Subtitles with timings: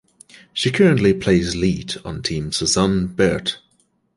[0.51, 3.59] She currently plays lead on Team Suzanne Birt.